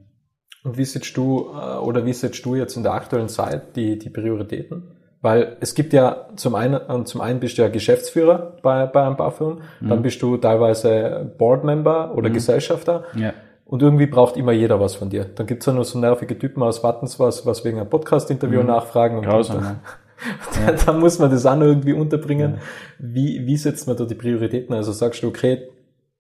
[0.64, 4.00] Und wie setzt du äh, oder wie setzt du jetzt in der aktuellen Zeit die,
[4.00, 4.96] die Prioritäten?
[5.22, 9.06] Weil es gibt ja zum einen, äh, zum einen bist du ja Geschäftsführer bei, bei
[9.06, 9.90] ein paar Firmen, mhm.
[9.90, 12.34] dann bist du teilweise Boardmember oder mhm.
[12.34, 13.06] Gesellschafter.
[13.16, 13.34] Ja.
[13.66, 15.26] Und irgendwie braucht immer jeder was von dir.
[15.26, 18.68] Dann gibt's ja nur so nervige Typen aus Wattens, was, was wegen einem Podcast-Interview mhm.
[18.68, 19.18] nachfragen.
[19.18, 19.80] Und Grausam,
[20.66, 20.74] ja.
[20.74, 22.60] da, muss man das auch noch irgendwie unterbringen.
[23.00, 24.74] Wie, wie setzt man da die Prioritäten?
[24.74, 25.68] Also sagst du, okay,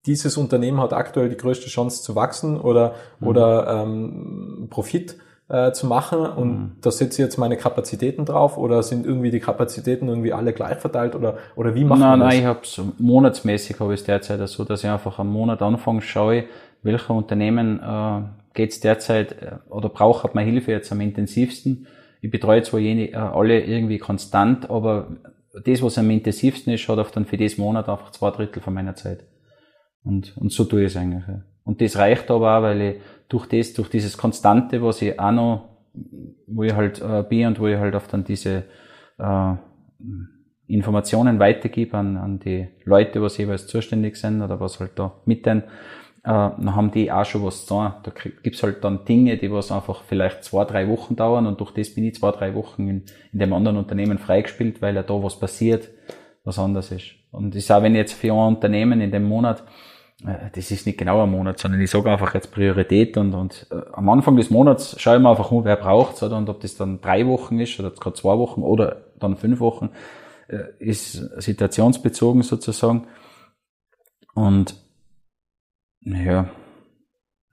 [0.05, 3.27] dieses Unternehmen hat aktuell die größte Chance zu wachsen oder, mhm.
[3.27, 6.71] oder ähm, Profit äh, zu machen und mhm.
[6.81, 10.79] da setze ich jetzt meine Kapazitäten drauf oder sind irgendwie die Kapazitäten irgendwie alle gleich
[10.79, 12.29] verteilt oder, oder wie macht nein, man das?
[12.29, 15.61] Nein, ich habe es monatsmäßig habe ich es derzeit so, dass ich einfach am Monat
[15.61, 16.45] anfange, schaue,
[16.81, 18.21] welche Unternehmen äh,
[18.53, 21.87] geht es derzeit äh, oder braucht meine Hilfe jetzt am intensivsten.
[22.25, 25.15] Ich betreue zwar jene, äh, alle irgendwie konstant, aber
[25.63, 28.73] das, was am intensivsten ist, hat auch dann für diesen Monat einfach zwei Drittel von
[28.73, 29.27] meiner Zeit.
[30.03, 31.23] Und, und so tue ich es eigentlich.
[31.27, 31.43] Ja.
[31.63, 32.95] Und das reicht aber auch, weil ich
[33.29, 35.69] durch das, durch dieses Konstante, was ich auch noch,
[36.47, 38.63] wo ich halt äh, bin und wo ich halt oft dann diese
[39.19, 39.53] äh,
[40.65, 45.45] Informationen weitergebe an, an die Leute, was jeweils zuständig sind oder was halt da mit
[45.45, 45.61] den,
[46.25, 48.11] äh, dann haben die auch schon was zu Da
[48.43, 51.93] gibt's halt dann Dinge, die was einfach vielleicht zwei, drei Wochen dauern und durch das
[51.93, 55.39] bin ich zwei, drei Wochen in, in dem anderen Unternehmen freigespielt, weil ja da was
[55.39, 55.89] passiert,
[56.43, 57.11] was anders ist.
[57.31, 59.63] Und ich sage, wenn ich jetzt für ein Unternehmen in dem Monat
[60.25, 63.67] äh, das ist nicht genau ein Monat, sondern ich sage einfach jetzt Priorität und, und
[63.69, 66.59] äh, am Anfang des Monats schaue ich mir einfach um, wer braucht oder und ob
[66.61, 69.91] das dann drei Wochen ist oder gerade zwei Wochen oder dann fünf Wochen,
[70.47, 73.07] äh, ist situationsbezogen sozusagen.
[74.33, 74.84] Und
[76.05, 76.49] ja,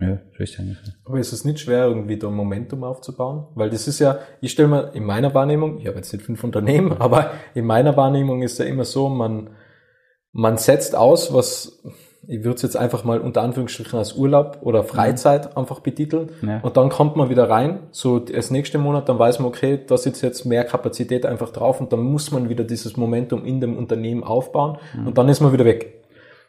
[0.03, 0.79] ja, so ist eigentlich.
[1.05, 3.47] Aber ist es nicht schwer, irgendwie da Momentum aufzubauen?
[3.55, 6.43] Weil das ist ja, ich stelle mir in meiner Wahrnehmung, ich habe jetzt nicht fünf
[6.43, 9.51] Unternehmen, aber in meiner Wahrnehmung ist ja immer so, man,
[10.33, 11.83] man setzt aus, was
[12.29, 15.63] ich würde es jetzt einfach mal unter Anführungsstrichen als Urlaub oder Freizeit mhm.
[15.63, 16.31] einfach betiteln.
[16.47, 16.61] Ja.
[16.61, 19.97] Und dann kommt man wieder rein, so das nächste Monat, dann weiß man, okay, da
[19.97, 23.77] sitzt jetzt mehr Kapazität einfach drauf und dann muss man wieder dieses Momentum in dem
[23.77, 25.09] Unternehmen aufbauen mhm.
[25.09, 26.02] und dann ist man wieder weg.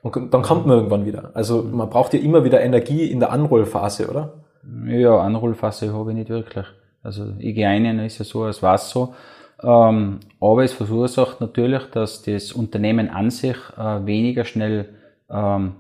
[0.04, 1.32] Und dann kommt man irgendwann wieder.
[1.34, 1.78] Also mhm.
[1.78, 4.44] man braucht ja immer wieder Energie in der Anrollphase, oder?
[4.86, 6.66] Ja, Anrollphase habe ich nicht wirklich.
[7.02, 9.16] Also ich gehe ein, ist ja so, als war es so.
[9.62, 14.90] Ähm, aber es verursacht natürlich, dass das Unternehmen an sich äh, weniger schnell
[15.30, 15.76] ähm,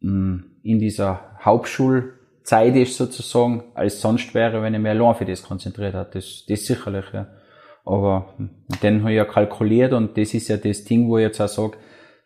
[0.00, 5.94] in dieser Hauptschulzeit ist sozusagen, als sonst wäre, wenn ich mir allein für das konzentriert
[5.94, 6.10] hätte.
[6.14, 7.28] Das, das sicherlich, ja.
[7.84, 8.34] Aber
[8.82, 11.48] den habe ich ja kalkuliert und das ist ja das Ding, wo ich jetzt auch
[11.48, 11.78] sage,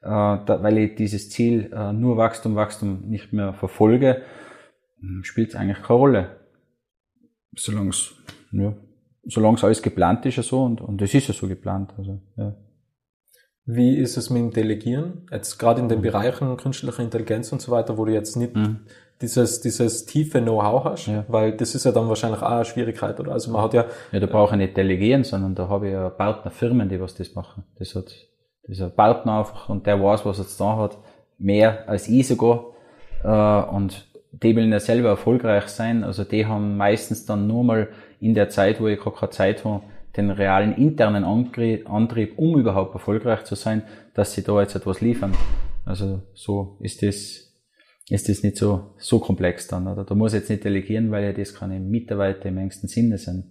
[0.03, 4.23] weil ich dieses Ziel äh, nur Wachstum, Wachstum nicht mehr verfolge,
[5.01, 6.37] hm, spielt es eigentlich keine Rolle.
[7.55, 8.15] Solange es,
[8.53, 8.75] ja,
[9.25, 11.95] solange es alles geplant ist ja so und, und es ist ja so geplant.
[11.99, 12.57] Also, ja.
[13.65, 15.27] Wie ist es mit dem Delegieren?
[15.31, 16.03] Jetzt gerade in den mhm.
[16.03, 18.81] Bereichen künstliche Intelligenz und so weiter, wo du jetzt nicht mhm.
[19.21, 21.25] dieses, dieses tiefe Know-how hast, ja.
[21.29, 23.33] weil das ist ja dann wahrscheinlich auch eine Schwierigkeit, oder?
[23.33, 23.85] Also man hat ja.
[24.11, 27.35] Ja, da brauche ich nicht delegieren, sondern da habe ich ja Partnerfirmen, die was das
[27.37, 27.63] machen.
[27.79, 28.13] Das hat,
[28.63, 30.99] das ist ein Partner einfach und der weiß, was er jetzt da hat,
[31.39, 32.67] mehr als ich sogar,
[33.25, 37.89] äh, und die wollen ja selber erfolgreich sein, also die haben meistens dann nur mal
[38.21, 39.83] in der Zeit, wo ich gerade keine Zeit habe,
[40.17, 43.83] den realen internen Antrieb, um überhaupt erfolgreich zu sein,
[44.15, 45.35] dass sie da jetzt etwas liefern.
[45.85, 47.53] Also so ist das,
[48.09, 49.89] ist das nicht so, so komplex dann.
[49.89, 50.05] Oder?
[50.05, 53.45] Da muss ich jetzt nicht delegieren, weil ja das keine Mitarbeiter im engsten Sinne sind.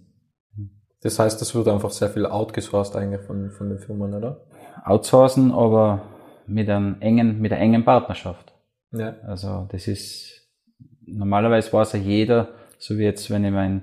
[1.00, 4.46] Das heißt, das wird einfach sehr viel outgesourced eigentlich von, von den Firmen, oder?
[4.84, 6.02] Outsourcen, aber
[6.46, 8.52] mit einem engen, mit einer engen Partnerschaft.
[8.92, 9.14] Ja.
[9.26, 10.48] Also das ist,
[11.06, 13.82] normalerweise weiß ja jeder, so wie jetzt, wenn ich mein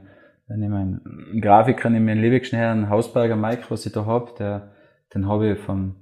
[0.50, 4.72] wenn ich meinen Grafiker, nehme meinen liebsten Herrn Hausberger Mike, was ich da hab, der,
[5.14, 5.96] den habe ich von,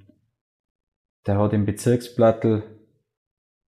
[1.26, 2.62] der hat im Bezirksblattel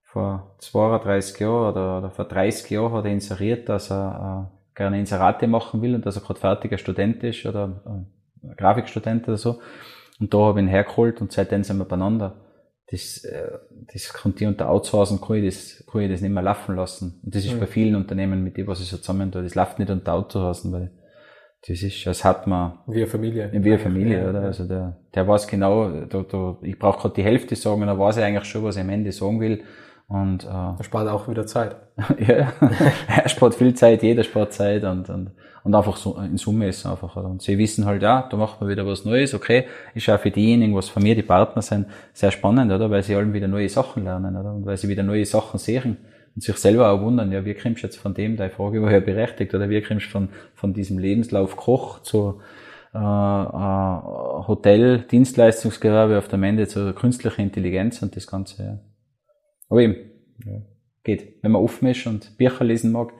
[0.03, 4.99] vor 32 Jahren oder, oder vor 30 Jahren hat er inseriert, dass er äh, gerne
[4.99, 9.61] Inserate machen will und dass er gerade fertiger Student ist oder äh, Grafikstudent oder so.
[10.21, 12.47] Und da habe ich ihn hergeholt und seitdem sind wir beieinander
[12.91, 13.51] das, äh,
[13.93, 17.21] das konnte ich unter Outsourcen, kann ich das, kann ich das nicht mehr laufen lassen.
[17.25, 17.61] Und das ist mhm.
[17.61, 20.73] bei vielen Unternehmen, mit denen was ich so zusammen tue, das läuft nicht unter Outsourcen,
[20.73, 20.93] weil
[21.67, 22.79] das ist, das hat man.
[22.87, 23.51] Wie eine Familie.
[23.53, 24.43] Wie eine Familie, ja, oder?
[24.43, 24.47] Ja.
[24.47, 27.99] Also der, der weiß genau, da, da, ich brauche gerade die Hälfte sagen, und er
[27.99, 29.65] weiß eigentlich schon, was er am Ende sagen will.
[30.09, 31.77] Und äh, er spart auch wieder Zeit.
[32.19, 32.53] ja,
[33.09, 35.33] er spart viel Zeit, jeder spart Zeit und, und,
[35.65, 37.17] und einfach so in Summe ist es einfach.
[37.17, 37.29] Oder?
[37.29, 39.65] Und sie wissen halt, ja, da macht man wieder was Neues, okay,
[39.95, 42.89] ist auch für diejenigen, was von mir die Partner sind, sehr spannend, oder?
[42.89, 44.53] Weil sie alle wieder neue Sachen lernen, oder?
[44.53, 45.97] Und weil sie wieder neue Sachen sehen
[46.37, 48.93] und sich selber auch wundern, ja, wie kommst du jetzt von dem, deine Frage war
[48.93, 52.41] ja berechtigt, oder wie kommst du von, von diesem Lebenslauf Koch zu
[52.95, 53.01] äh, äh,
[54.47, 58.79] Hotel, Dienstleistungsgewerbe auf der Ende zur künstlichen Intelligenz und das Ganze, ja.
[59.69, 59.97] Aber eben,
[60.45, 60.63] ja,
[61.05, 61.43] geht.
[61.43, 63.13] Wenn man offen ist und Bücher lesen mag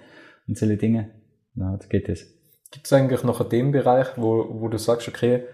[0.47, 1.11] und solche Dinge,
[1.55, 2.27] na, das geht es.
[2.71, 5.45] Gibt es eigentlich noch einen Themenbereich, wo, wo du sagst, okay,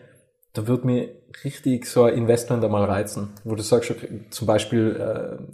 [0.55, 1.09] da wird mir
[1.45, 4.97] richtig so ein Investment einmal reizen, wo du sagst, okay, zum Beispiel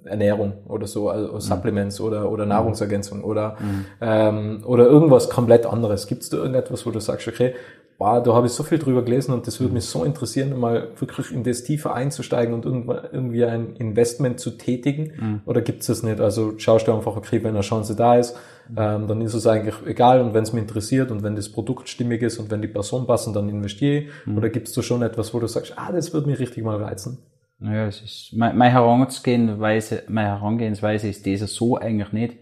[0.04, 1.40] äh, Ernährung oder so, also mhm.
[1.40, 3.84] Supplements oder, oder Nahrungsergänzung oder, mhm.
[4.00, 6.06] ähm, oder irgendwas komplett anderes.
[6.06, 7.54] Gibt es da irgendetwas, wo du sagst, okay,
[7.98, 10.88] boah, da habe ich so viel drüber gelesen und das würde mich so interessieren, mal
[10.96, 15.12] wirklich in das tiefer einzusteigen und irgendwie ein Investment zu tätigen?
[15.18, 15.40] Mhm.
[15.44, 16.20] Oder gibt es das nicht?
[16.20, 18.36] Also schaust du einfach, okay, wenn eine Chance da ist,
[18.76, 21.88] ähm, dann ist es eigentlich egal und wenn es mich interessiert und wenn das Produkt
[21.88, 24.08] stimmig ist und wenn die Person passen, dann investiere ich.
[24.26, 24.38] Mhm.
[24.38, 26.76] Oder gibt es da schon etwas, wo du sagst, ah, das würde mich richtig mal
[26.76, 27.18] reizen?
[27.60, 32.36] Ja, es ist, meine Herangehensweise, meine Herangehensweise ist dieser so eigentlich nicht.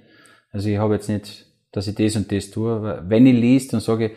[0.52, 3.02] Also ich habe jetzt nicht, dass ich das und das tue.
[3.08, 4.10] Wenn ich liest und sage,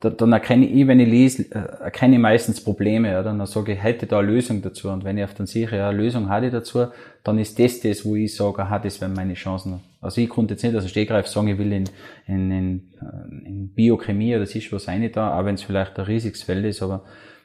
[0.00, 3.24] dann erkenne ich, wenn ich lese, äh, erkenne ich meistens Probleme, oder?
[3.24, 4.88] dann sage ich, hätte da eine Lösung dazu.
[4.90, 6.86] Und wenn ich auf dann sehe, ja, eine Lösung hatte ich dazu,
[7.24, 9.80] dann ist das das, wo ich sage, aha, das wären meine Chancen.
[10.00, 11.84] Also ich konnte jetzt nicht aus dem Stegreif sagen, ich will in,
[12.26, 15.98] in, in, äh, in Biochemie oder das ist was rein da, auch wenn es vielleicht
[15.98, 17.02] ein riesiges Feld ist, aber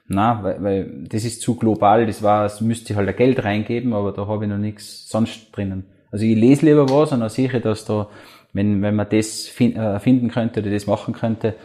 [0.08, 3.44] na, weil, weil das ist zu global, das war, es müsste ich halt ein Geld
[3.44, 5.86] reingeben, aber da habe ich noch nichts sonst drinnen.
[6.12, 8.10] Also ich lese lieber was und dann sehe ich, dass da,
[8.52, 11.56] wenn, wenn man das äh, finden könnte oder das machen könnte,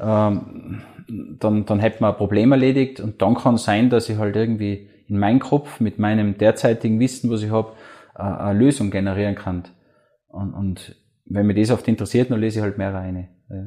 [0.00, 0.82] ähm,
[1.38, 4.88] dann, dann hätte man ein Problem erledigt und dann kann sein, dass ich halt irgendwie
[5.08, 7.72] in meinem Kopf mit meinem derzeitigen Wissen, was ich habe,
[8.14, 9.64] eine Lösung generieren kann.
[10.28, 13.28] Und, und wenn mich das oft interessiert, dann lese ich halt mehr rein.
[13.50, 13.66] Ja.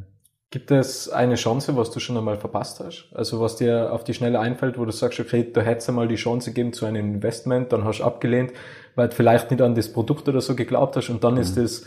[0.52, 3.10] Gibt es eine Chance, was du schon einmal verpasst hast?
[3.14, 6.08] Also was dir auf die Schnelle einfällt, wo du sagst, okay, da hättest du mal
[6.08, 8.54] die Chance gegeben zu einem Investment, dann hast du abgelehnt,
[8.96, 11.42] weil du vielleicht nicht an das Produkt oder so geglaubt hast und dann mhm.
[11.42, 11.86] ist es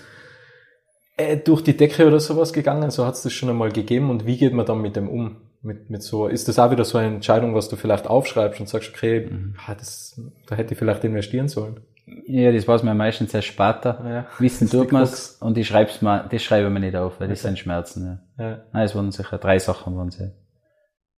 [1.30, 2.90] äh, durch die Decke oder sowas gegangen?
[2.90, 5.37] So hat es das schon einmal gegeben und wie geht man dann mit dem um?
[5.64, 8.68] Mit, mit so, ist das auch wieder so eine Entscheidung, was du vielleicht aufschreibst und
[8.68, 9.54] sagst, okay, mhm.
[9.64, 11.80] ah, das, da hätte ich vielleicht investieren sollen?
[12.26, 14.02] Ja, das weiß man meistens sehr später.
[14.04, 17.20] Ja, Wissen tut man es und ich schreib's mal, das schreibe ich mir nicht auf,
[17.20, 17.35] weil okay.
[17.35, 18.20] das sind Schmerzen.
[18.38, 18.44] Ja.
[18.44, 18.62] Ja.
[18.72, 20.32] Nein, es waren sicher drei Sachen waren sie.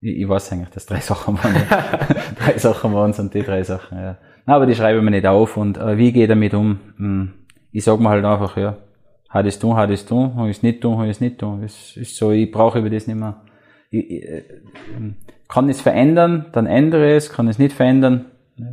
[0.02, 1.56] Ich, ich weiß eigentlich, dass drei Sachen waren.
[2.38, 4.18] drei Sachen waren es und die drei Sachen, ja.
[4.46, 6.80] Nein, aber die schreibe ich mir nicht auf und äh, wie gehe ich damit um?
[6.98, 7.34] Hm,
[7.72, 8.78] ich sag mir halt einfach, ja,
[9.34, 11.40] hat es tun, hat es tun, habe ich es nicht tun, habe ich es nicht
[11.40, 11.62] tun.
[11.64, 13.42] Das ist so, ich brauche über das nicht mehr.
[13.90, 14.44] Ich, ich, äh,
[15.50, 18.26] kann es verändern, dann ändere es, kann es nicht verändern,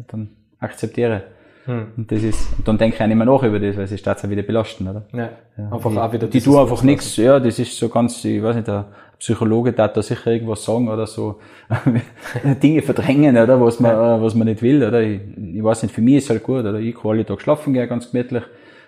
[0.09, 1.25] dann akzeptiere.
[1.65, 1.87] Hm.
[1.97, 3.93] Und das ist, und dann denke ich auch nicht mehr nach über das, weil es
[3.93, 5.07] ist wieder belasten, oder?
[5.13, 5.31] Ja.
[5.57, 5.73] ja.
[5.73, 8.57] Einfach die, auch wieder Die tun einfach nichts, ja, das ist so ganz, ich weiß
[8.57, 11.41] nicht, der Psychologe darf da sicher irgendwas sagen oder so,
[12.63, 14.23] Dinge verdrängen, oder, was man, ja.
[14.23, 15.03] was man nicht will, oder?
[15.03, 15.21] Ich,
[15.55, 16.79] ich weiß nicht, für mich ist es halt gut, oder?
[16.79, 18.45] Ich kann alle Tag schlafen gehen, ganz gemütlich.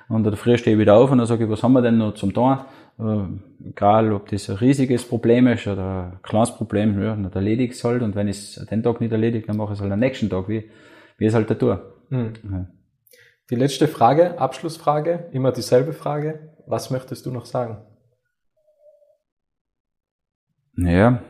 [0.08, 1.98] Und der Früh stehe ich wieder auf und dann sage ich, was haben wir denn
[1.98, 2.58] noch zum tun?
[2.98, 7.72] Äh, egal, ob das ein riesiges Problem ist oder ein kleines Problem, ja, dann erledige
[7.72, 8.02] ich es halt.
[8.02, 10.28] Und wenn ich es den Tag nicht erledige, dann mache ich es halt am nächsten
[10.28, 10.70] Tag, wie,
[11.18, 11.80] wie es halt da tue.
[12.10, 12.32] Mhm.
[12.50, 12.66] Ja.
[13.50, 16.54] Die letzte Frage, Abschlussfrage, immer dieselbe Frage.
[16.66, 17.78] Was möchtest du noch sagen?
[20.76, 21.22] Ja,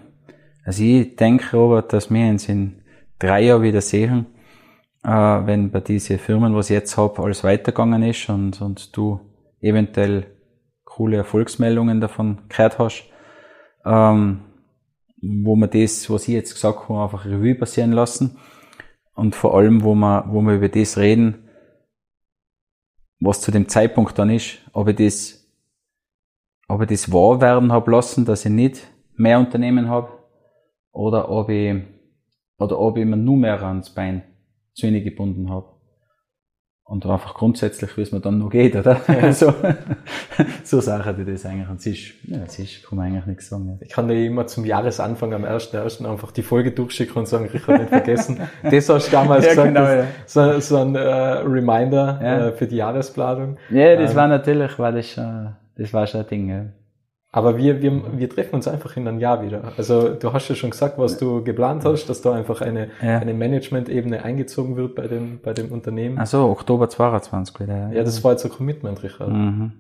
[0.65, 2.83] also ich denke, Robert, dass wir uns in
[3.19, 4.27] drei Jahren wieder sehen
[5.05, 9.21] äh, wenn bei diesen Firmen, was ich jetzt habe, alles weitergegangen ist und, und du
[9.61, 10.27] eventuell
[10.85, 13.05] coole Erfolgsmeldungen davon gehört hast,
[13.85, 14.43] ähm,
[15.21, 18.39] wo man das, was ich jetzt gesagt habe, einfach Revue passieren lassen
[19.15, 21.49] und vor allem, wo man, wo wir über das reden,
[23.21, 25.49] was zu dem Zeitpunkt dann ist, ob ich das,
[26.69, 30.09] ob ich das wahr werden habe lassen, dass ich nicht mehr Unternehmen habe,
[30.93, 31.83] oder ob ich,
[32.59, 34.32] oder ob ich mir nur mehr ans Bein
[34.81, 35.67] wenig gebunden habe.
[36.85, 39.01] Und einfach grundsätzlich, wie es mir dann noch geht, oder?
[39.09, 39.33] Ja.
[39.33, 39.55] so,
[40.65, 43.49] so Sachen, die das eigentlich, und es ist, ja, es ist, kann man eigentlich nichts
[43.49, 43.69] sagen.
[43.69, 43.87] Ja.
[43.87, 46.07] Ich kann dir immer zum Jahresanfang am 1.1.
[46.07, 48.41] einfach die Folge durchschicken und sagen, ich habe nicht vergessen.
[48.63, 50.07] das hast du damals ja, gesagt, genau, ja.
[50.27, 53.57] so, so ein äh, Reminder äh, für die Jahresplanung.
[53.71, 56.65] Ja, das ähm, war natürlich, war das schon, das war schon ein Ding, ja.
[57.35, 59.73] Aber wir, wir, wir treffen uns einfach in einem Jahr wieder.
[59.79, 63.19] Also du hast ja schon gesagt, was du geplant hast, dass da einfach eine, ja.
[63.19, 66.19] eine Management-Ebene eingezogen wird bei dem, bei dem Unternehmen.
[66.21, 67.75] Ach so, Oktober 22 wieder.
[67.75, 69.31] Ja, ja das war jetzt ein Commitment, Richard.
[69.31, 69.73] Mhm.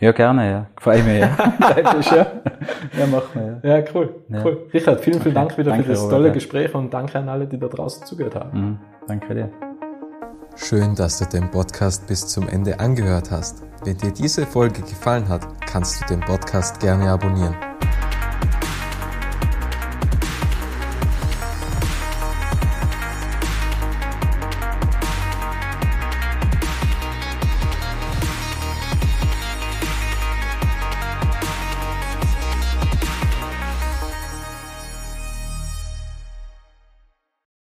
[0.00, 0.66] Ja, gerne, ja.
[0.74, 1.36] Gefällt mir, ja.
[2.10, 2.26] Ja.
[2.98, 3.78] ja, machen wir, ja.
[3.78, 4.44] Ja, cool, Ja.
[4.44, 4.66] cool.
[4.74, 6.34] Richard, vielen, vielen Dank wieder Danke, für das Robert, tolle ja.
[6.34, 8.60] Gespräch und danke an alle, die da draußen zugehört haben.
[8.60, 8.78] Mhm.
[9.06, 9.48] Danke dir.
[10.56, 13.69] Schön, dass du den Podcast bis zum Ende angehört hast.
[13.82, 17.56] Wenn dir diese Folge gefallen hat, kannst du den Podcast gerne abonnieren.